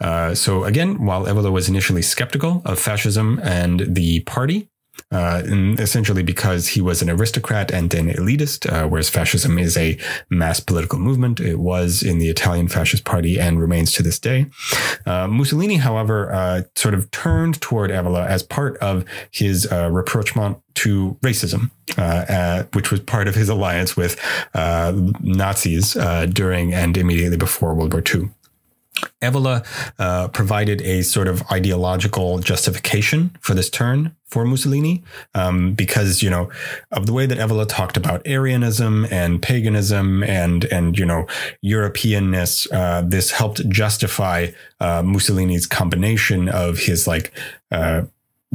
Uh, 0.00 0.34
so 0.34 0.64
again, 0.64 1.04
while 1.04 1.24
Evola 1.26 1.50
was 1.52 1.68
initially 1.68 2.02
skeptical 2.02 2.62
of 2.64 2.78
fascism 2.78 3.40
and 3.42 3.80
the 3.94 4.20
party, 4.20 4.68
uh, 5.12 5.42
essentially 5.78 6.22
because 6.22 6.68
he 6.68 6.80
was 6.80 7.00
an 7.00 7.08
aristocrat 7.08 7.70
and 7.70 7.92
an 7.94 8.08
elitist, 8.08 8.70
uh, 8.72 8.88
whereas 8.88 9.08
fascism 9.08 9.58
is 9.58 9.76
a 9.76 9.98
mass 10.30 10.58
political 10.58 10.98
movement. 10.98 11.38
It 11.38 11.60
was 11.60 12.02
in 12.02 12.18
the 12.18 12.28
Italian 12.28 12.66
Fascist 12.66 13.04
Party 13.04 13.38
and 13.38 13.60
remains 13.60 13.92
to 13.92 14.02
this 14.02 14.18
day. 14.18 14.46
Uh, 15.04 15.28
Mussolini, 15.28 15.76
however, 15.76 16.32
uh, 16.32 16.62
sort 16.74 16.94
of 16.94 17.10
turned 17.10 17.60
toward 17.60 17.90
Evola 17.90 18.26
as 18.26 18.42
part 18.42 18.76
of 18.78 19.04
his 19.30 19.70
uh, 19.70 19.90
rapprochement 19.92 20.58
to 20.74 21.16
racism, 21.22 21.70
which 22.74 22.90
was 22.90 23.00
part 23.00 23.28
of 23.28 23.34
his 23.34 23.48
alliance 23.48 23.96
with 23.96 24.20
Nazis 24.54 25.92
during 26.32 26.74
and 26.74 26.96
immediately 26.96 27.36
before 27.36 27.74
World 27.74 27.92
War 27.92 28.02
II. 28.02 28.30
Evola 29.26 29.64
uh, 29.98 30.28
provided 30.28 30.80
a 30.82 31.02
sort 31.02 31.28
of 31.28 31.42
ideological 31.50 32.38
justification 32.38 33.36
for 33.40 33.54
this 33.54 33.70
turn 33.70 34.14
for 34.26 34.44
Mussolini, 34.44 35.04
um, 35.34 35.74
because 35.74 36.22
you 36.22 36.30
know 36.30 36.50
of 36.92 37.06
the 37.06 37.12
way 37.12 37.26
that 37.26 37.38
Evola 37.38 37.66
talked 37.68 37.96
about 37.96 38.24
Aryanism 38.24 39.06
and 39.10 39.40
paganism 39.40 40.24
and 40.24 40.64
and 40.66 40.98
you 40.98 41.06
know 41.06 41.26
Europeanness. 41.64 42.66
Uh, 42.72 43.02
this 43.02 43.30
helped 43.30 43.68
justify 43.68 44.48
uh, 44.80 45.02
Mussolini's 45.02 45.66
combination 45.66 46.48
of 46.48 46.78
his 46.78 47.06
like 47.06 47.32
uh, 47.70 48.02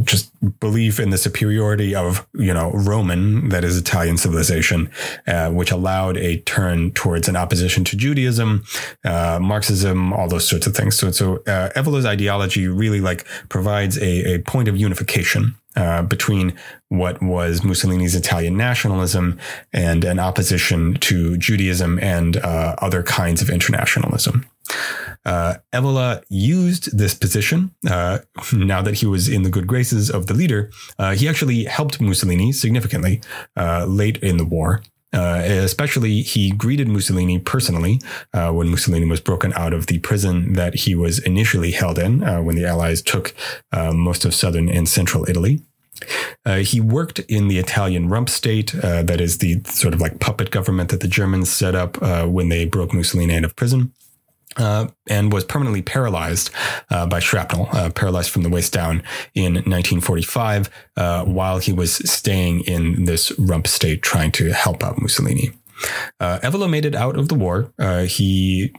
just 0.03 0.31
belief 0.59 0.99
in 0.99 1.09
the 1.09 1.17
superiority 1.17 1.95
of 1.95 2.27
you 2.33 2.53
know 2.53 2.71
Roman 2.71 3.49
that 3.49 3.63
is 3.63 3.77
Italian 3.77 4.17
civilization, 4.17 4.89
uh, 5.27 5.49
which 5.51 5.71
allowed 5.71 6.17
a 6.17 6.37
turn 6.41 6.91
towards 6.91 7.27
an 7.27 7.35
opposition 7.35 7.83
to 7.85 7.95
Judaism, 7.95 8.63
uh, 9.05 9.39
Marxism, 9.41 10.13
all 10.13 10.27
those 10.27 10.47
sorts 10.47 10.67
of 10.67 10.75
things. 10.75 10.97
So 10.97 11.11
so 11.11 11.37
uh, 11.47 11.69
Evola's 11.75 12.05
ideology 12.05 12.67
really 12.67 13.01
like 13.01 13.25
provides 13.49 13.97
a, 13.97 14.35
a 14.35 14.39
point 14.39 14.67
of 14.67 14.77
unification. 14.77 15.55
Uh, 15.73 16.01
between 16.01 16.53
what 16.89 17.23
was 17.23 17.63
Mussolini's 17.63 18.13
Italian 18.13 18.57
nationalism 18.57 19.39
and 19.71 20.03
an 20.03 20.19
opposition 20.19 20.95
to 20.95 21.37
Judaism 21.37 21.97
and 21.99 22.35
uh, 22.35 22.75
other 22.79 23.03
kinds 23.03 23.41
of 23.41 23.49
internationalism. 23.49 24.45
Uh, 25.25 25.55
Evola 25.73 26.23
used 26.29 26.97
this 26.97 27.13
position 27.13 27.73
uh, 27.89 28.19
now 28.53 28.81
that 28.81 28.95
he 28.95 29.05
was 29.05 29.27
in 29.29 29.43
the 29.43 29.49
good 29.49 29.67
graces 29.67 30.09
of 30.09 30.27
the 30.27 30.33
leader. 30.33 30.71
Uh, 30.97 31.13
he 31.15 31.27
actually 31.27 31.65
helped 31.65 32.01
Mussolini 32.01 32.51
significantly 32.51 33.21
uh, 33.55 33.85
late 33.85 34.17
in 34.17 34.37
the 34.37 34.45
war. 34.45 34.81
Uh, 35.13 35.41
especially, 35.43 36.21
he 36.21 36.51
greeted 36.51 36.87
Mussolini 36.87 37.37
personally 37.37 37.99
uh, 38.33 38.49
when 38.51 38.69
Mussolini 38.69 39.05
was 39.05 39.19
broken 39.19 39.51
out 39.53 39.73
of 39.73 39.87
the 39.87 39.99
prison 39.99 40.53
that 40.53 40.73
he 40.73 40.95
was 40.95 41.19
initially 41.19 41.71
held 41.71 41.99
in 41.99 42.21
when 42.45 42.55
the 42.55 42.65
Allies 42.65 43.01
took 43.01 43.35
most 43.73 44.23
of 44.23 44.33
southern 44.33 44.69
and 44.69 44.87
central 44.87 45.29
Italy. 45.29 45.61
Uh, 46.45 46.57
he 46.57 46.79
worked 46.79 47.19
in 47.19 47.47
the 47.47 47.59
Italian 47.59 48.09
rump 48.09 48.29
state, 48.29 48.73
uh, 48.75 49.03
that 49.03 49.21
is 49.21 49.37
the 49.37 49.61
sort 49.65 49.93
of 49.93 50.01
like 50.01 50.19
puppet 50.19 50.51
government 50.51 50.89
that 50.89 51.01
the 51.01 51.07
Germans 51.07 51.51
set 51.51 51.75
up 51.75 52.01
uh, 52.01 52.25
when 52.25 52.49
they 52.49 52.65
broke 52.65 52.93
Mussolini 52.93 53.35
out 53.35 53.43
of 53.43 53.55
prison 53.55 53.91
uh, 54.57 54.87
and 55.07 55.31
was 55.31 55.43
permanently 55.43 55.81
paralyzed 55.81 56.49
uh, 56.89 57.05
by 57.05 57.19
shrapnel, 57.19 57.67
uh, 57.71 57.89
paralyzed 57.89 58.29
from 58.29 58.43
the 58.43 58.49
waist 58.49 58.73
down 58.73 59.03
in 59.33 59.53
1945, 59.53 60.69
uh, 60.97 61.25
while 61.25 61.59
he 61.59 61.71
was 61.71 61.95
staying 62.09 62.61
in 62.61 63.05
this 63.05 63.37
rump 63.39 63.67
state 63.67 64.01
trying 64.01 64.31
to 64.31 64.51
help 64.51 64.83
out 64.83 65.01
Mussolini. 65.01 65.51
Uh, 66.19 66.39
made 66.67 66.85
it 66.85 66.95
out 66.95 67.17
of 67.17 67.27
the 67.27 67.35
war. 67.35 67.73
Uh, 67.79 68.03
he 68.03 68.73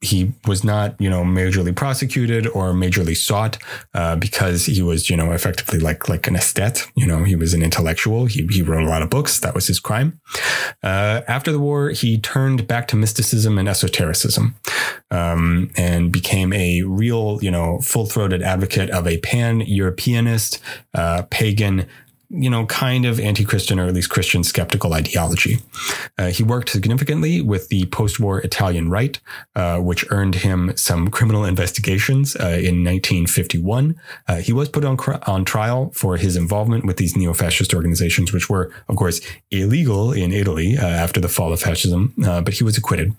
he 0.00 0.32
was 0.46 0.62
not, 0.62 0.94
you 1.00 1.10
know, 1.10 1.24
majorly 1.24 1.74
prosecuted 1.74 2.46
or 2.48 2.72
majorly 2.72 3.16
sought 3.16 3.58
uh, 3.94 4.14
because 4.14 4.66
he 4.66 4.80
was, 4.80 5.10
you 5.10 5.16
know, 5.16 5.32
effectively 5.32 5.80
like 5.80 6.08
like 6.08 6.28
an 6.28 6.34
aesthete. 6.34 6.88
You 6.94 7.06
know, 7.06 7.24
he 7.24 7.34
was 7.34 7.52
an 7.52 7.62
intellectual. 7.62 8.26
He 8.26 8.46
he 8.46 8.62
wrote 8.62 8.84
a 8.84 8.88
lot 8.88 9.02
of 9.02 9.10
books. 9.10 9.40
That 9.40 9.54
was 9.54 9.66
his 9.66 9.80
crime. 9.80 10.20
Uh, 10.82 11.22
after 11.26 11.50
the 11.50 11.58
war, 11.58 11.90
he 11.90 12.18
turned 12.18 12.68
back 12.68 12.86
to 12.88 12.96
mysticism 12.96 13.58
and 13.58 13.68
esotericism, 13.68 14.54
um, 15.10 15.70
and 15.76 16.12
became 16.12 16.52
a 16.52 16.82
real, 16.82 17.40
you 17.42 17.50
know, 17.50 17.80
full 17.80 18.06
throated 18.06 18.42
advocate 18.42 18.90
of 18.90 19.06
a 19.06 19.18
pan 19.18 19.60
Europeanist, 19.60 20.60
uh, 20.94 21.22
pagan 21.30 21.86
you 22.30 22.50
know, 22.50 22.66
kind 22.66 23.06
of 23.06 23.18
anti-Christian 23.18 23.80
or 23.80 23.86
at 23.86 23.94
least 23.94 24.10
Christian 24.10 24.44
skeptical 24.44 24.92
ideology. 24.92 25.58
Uh, 26.18 26.28
he 26.28 26.42
worked 26.42 26.68
significantly 26.68 27.40
with 27.40 27.68
the 27.68 27.86
post-war 27.86 28.40
Italian 28.40 28.90
right, 28.90 29.18
uh, 29.54 29.78
which 29.78 30.04
earned 30.10 30.34
him 30.36 30.76
some 30.76 31.08
criminal 31.08 31.44
investigations 31.44 32.36
uh, 32.36 32.48
in 32.48 32.84
1951. 32.84 33.98
Uh, 34.26 34.36
he 34.36 34.52
was 34.52 34.68
put 34.68 34.84
on 34.84 34.98
on 35.26 35.44
trial 35.44 35.90
for 35.94 36.16
his 36.16 36.36
involvement 36.36 36.84
with 36.84 36.98
these 36.98 37.16
neo-fascist 37.16 37.72
organizations, 37.72 38.32
which 38.32 38.50
were, 38.50 38.72
of 38.88 38.96
course, 38.96 39.20
illegal 39.50 40.12
in 40.12 40.32
Italy 40.32 40.76
uh, 40.76 40.86
after 40.86 41.20
the 41.20 41.28
fall 41.28 41.52
of 41.52 41.60
fascism, 41.60 42.12
uh, 42.26 42.40
but 42.40 42.54
he 42.54 42.64
was 42.64 42.76
acquitted. 42.76 43.14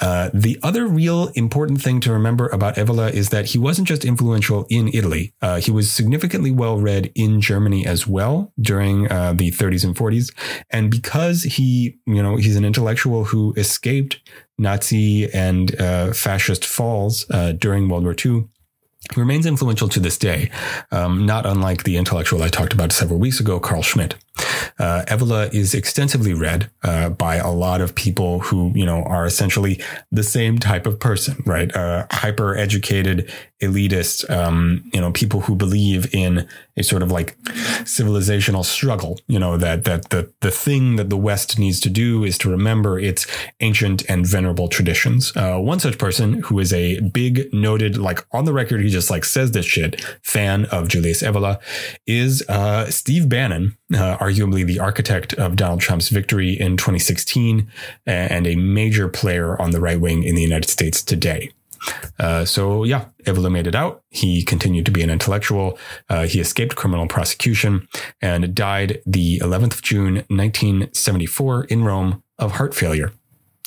Uh, 0.00 0.30
the 0.32 0.58
other 0.62 0.86
real 0.86 1.28
important 1.34 1.82
thing 1.82 2.00
to 2.00 2.12
remember 2.12 2.48
about 2.48 2.76
Evola 2.76 3.12
is 3.12 3.30
that 3.30 3.46
he 3.46 3.58
wasn't 3.58 3.88
just 3.88 4.04
influential 4.04 4.66
in 4.70 4.88
Italy. 4.88 5.32
Uh, 5.42 5.60
he 5.60 5.70
was 5.70 5.90
significantly 5.90 6.50
well 6.50 6.78
read 6.78 7.10
in 7.14 7.40
Germany 7.40 7.86
as 7.86 8.06
well 8.06 8.52
during 8.60 9.10
uh, 9.10 9.32
the 9.32 9.50
30s 9.50 9.84
and 9.84 9.96
40s. 9.96 10.32
And 10.70 10.90
because 10.90 11.42
he, 11.42 11.98
you 12.06 12.22
know, 12.22 12.36
he's 12.36 12.56
an 12.56 12.64
intellectual 12.64 13.24
who 13.24 13.54
escaped 13.56 14.20
Nazi 14.58 15.32
and 15.32 15.80
uh, 15.80 16.12
fascist 16.12 16.64
falls 16.64 17.26
uh, 17.30 17.52
during 17.52 17.88
World 17.88 18.04
War 18.04 18.14
II, 18.24 18.48
remains 19.16 19.46
influential 19.46 19.88
to 19.88 20.00
this 20.00 20.18
day, 20.18 20.50
um, 20.90 21.26
not 21.26 21.46
unlike 21.46 21.84
the 21.84 21.96
intellectual 21.96 22.42
I 22.42 22.48
talked 22.48 22.72
about 22.72 22.92
several 22.92 23.18
weeks 23.18 23.40
ago, 23.40 23.60
Carl 23.60 23.82
Schmitt. 23.82 24.14
Uh, 24.78 25.04
Evola 25.08 25.52
is 25.52 25.74
extensively 25.74 26.32
read 26.32 26.70
uh, 26.84 27.08
by 27.10 27.36
a 27.36 27.50
lot 27.50 27.80
of 27.80 27.94
people 27.94 28.40
who, 28.40 28.72
you 28.74 28.86
know, 28.86 29.02
are 29.04 29.26
essentially 29.26 29.80
the 30.12 30.22
same 30.22 30.58
type 30.58 30.86
of 30.86 31.00
person, 31.00 31.42
right? 31.44 31.74
Uh, 31.74 32.06
hyper 32.12 32.56
educated, 32.56 33.32
elitist, 33.60 34.28
um, 34.30 34.84
you 34.92 35.00
know, 35.00 35.10
people 35.10 35.40
who 35.40 35.56
believe 35.56 36.12
in 36.14 36.46
a 36.76 36.84
sort 36.84 37.02
of 37.02 37.10
like 37.10 37.36
civilizational 37.82 38.64
struggle, 38.64 39.18
you 39.26 39.38
know, 39.38 39.56
that, 39.56 39.84
that 39.84 40.10
the, 40.10 40.32
the 40.40 40.50
thing 40.50 40.96
that 40.96 41.10
the 41.10 41.16
West 41.16 41.58
needs 41.58 41.80
to 41.80 41.90
do 41.90 42.22
is 42.22 42.38
to 42.38 42.50
remember 42.50 42.98
its 42.98 43.26
ancient 43.60 44.08
and 44.08 44.26
venerable 44.26 44.68
traditions. 44.68 45.32
Uh, 45.36 45.58
one 45.58 45.80
such 45.80 45.98
person 45.98 46.42
who 46.42 46.58
is 46.60 46.72
a 46.72 47.00
big 47.00 47.52
noted, 47.52 47.96
like 47.98 48.24
on 48.32 48.44
the 48.44 48.52
record, 48.52 48.80
he 48.80 48.88
just 48.88 49.10
like 49.10 49.24
says 49.24 49.50
this 49.50 49.66
shit, 49.66 50.00
fan 50.22 50.66
of 50.66 50.88
Julius 50.88 51.22
Evola 51.22 51.60
is, 52.06 52.44
uh, 52.48 52.88
Steve 52.90 53.28
Bannon, 53.28 53.76
uh, 53.92 54.16
arguably 54.18 54.64
the 54.64 54.78
architect 54.78 55.34
of 55.34 55.56
Donald 55.56 55.80
Trump's 55.80 56.10
victory 56.10 56.52
in 56.52 56.76
2016 56.76 57.68
and 58.06 58.46
a 58.46 58.54
major 58.54 59.08
player 59.08 59.60
on 59.60 59.72
the 59.72 59.80
right 59.80 60.00
wing 60.00 60.22
in 60.22 60.36
the 60.36 60.42
United 60.42 60.68
States 60.68 61.02
today. 61.02 61.50
Uh, 62.18 62.44
so 62.44 62.84
yeah, 62.84 63.06
Evola 63.24 63.50
made 63.50 63.66
it 63.66 63.74
out. 63.74 64.02
He 64.10 64.42
continued 64.42 64.86
to 64.86 64.90
be 64.90 65.02
an 65.02 65.10
intellectual. 65.10 65.78
Uh, 66.08 66.26
he 66.26 66.40
escaped 66.40 66.76
criminal 66.76 67.06
prosecution 67.06 67.88
and 68.20 68.54
died 68.54 69.02
the 69.06 69.38
11th 69.40 69.74
of 69.74 69.82
June, 69.82 70.14
1974 70.28 71.64
in 71.64 71.84
Rome 71.84 72.22
of 72.38 72.52
heart 72.52 72.74
failure. 72.74 73.12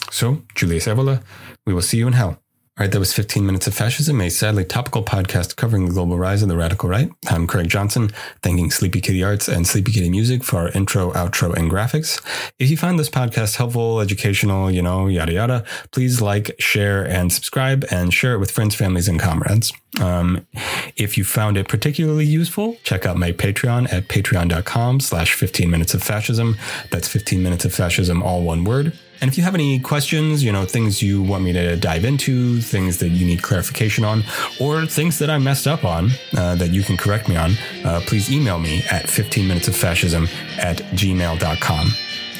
So 0.09 0.43
Julius 0.55 0.87
Evola, 0.87 1.23
we 1.65 1.73
will 1.73 1.81
see 1.81 1.97
you 1.97 2.07
in 2.07 2.13
hell. 2.13 2.40
All 2.81 2.85
right, 2.85 2.91
that 2.93 2.97
was 2.99 3.13
15 3.13 3.45
Minutes 3.45 3.67
of 3.67 3.75
Fascism, 3.75 4.19
a 4.21 4.29
sadly 4.29 4.65
topical 4.65 5.03
podcast 5.03 5.55
covering 5.55 5.85
the 5.85 5.93
global 5.93 6.17
rise 6.17 6.41
of 6.41 6.49
the 6.49 6.57
radical 6.57 6.89
right. 6.89 7.11
I'm 7.27 7.45
Craig 7.45 7.69
Johnson, 7.69 8.09
thanking 8.41 8.71
Sleepy 8.71 9.01
Kitty 9.01 9.23
Arts 9.23 9.47
and 9.47 9.67
Sleepy 9.67 9.91
Kitty 9.91 10.09
Music 10.09 10.43
for 10.43 10.61
our 10.61 10.69
intro, 10.69 11.11
outro, 11.11 11.53
and 11.55 11.69
graphics. 11.69 12.19
If 12.57 12.71
you 12.71 12.77
find 12.77 12.97
this 12.97 13.07
podcast 13.07 13.57
helpful, 13.57 13.99
educational, 13.99 14.71
you 14.71 14.81
know, 14.81 15.05
yada 15.05 15.31
yada, 15.31 15.63
please 15.91 16.23
like, 16.23 16.55
share, 16.57 17.07
and 17.07 17.31
subscribe, 17.31 17.85
and 17.91 18.11
share 18.11 18.33
it 18.33 18.39
with 18.39 18.49
friends, 18.49 18.73
families, 18.73 19.07
and 19.07 19.19
comrades. 19.19 19.71
Um, 19.99 20.47
if 20.95 21.17
you 21.17 21.25
found 21.25 21.57
it 21.57 21.67
particularly 21.67 22.25
useful, 22.25 22.77
check 22.83 23.05
out 23.05 23.17
my 23.17 23.31
Patreon 23.31 23.91
at 23.91 24.07
patreon.com 24.07 24.99
slash 25.01 25.33
15 25.33 25.69
minutes 25.69 25.93
of 25.93 26.01
fascism. 26.01 26.57
That's 26.91 27.07
15 27.07 27.43
minutes 27.43 27.65
of 27.65 27.73
fascism, 27.73 28.23
all 28.23 28.41
one 28.43 28.63
word. 28.63 28.93
And 29.19 29.29
if 29.29 29.37
you 29.37 29.43
have 29.43 29.53
any 29.53 29.79
questions, 29.79 30.43
you 30.43 30.51
know, 30.51 30.65
things 30.65 31.03
you 31.03 31.21
want 31.21 31.43
me 31.43 31.53
to 31.53 31.75
dive 31.75 32.05
into, 32.05 32.59
things 32.59 32.97
that 32.97 33.09
you 33.09 33.25
need 33.25 33.43
clarification 33.43 34.03
on, 34.03 34.23
or 34.59 34.87
things 34.87 35.19
that 35.19 35.29
I 35.29 35.37
messed 35.37 35.67
up 35.67 35.85
on 35.85 36.09
uh, 36.35 36.55
that 36.55 36.71
you 36.71 36.81
can 36.81 36.97
correct 36.97 37.29
me 37.29 37.35
on, 37.35 37.51
uh, 37.85 38.01
please 38.07 38.31
email 38.31 38.59
me 38.59 38.83
at 38.89 39.07
15 39.07 39.47
minutes 39.47 39.67
of 39.67 39.75
fascism 39.75 40.27
at 40.57 40.77
gmail.com. 40.77 41.87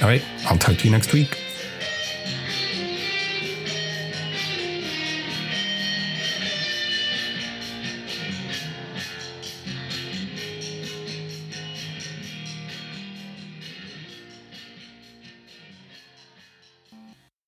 All 0.01 0.08
right, 0.08 0.24
I'll 0.46 0.58
talk 0.58 0.77
to 0.77 0.86
you 0.86 0.91
next 0.91 1.13
week. 1.13 1.38